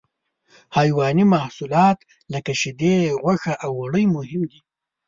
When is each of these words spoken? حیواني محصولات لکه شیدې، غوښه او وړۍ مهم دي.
حیواني 0.77 1.25
محصولات 1.33 1.97
لکه 2.33 2.51
شیدې، 2.61 2.97
غوښه 3.21 3.53
او 3.63 3.71
وړۍ 3.81 4.05
مهم 4.15 4.41
دي. 4.51 4.59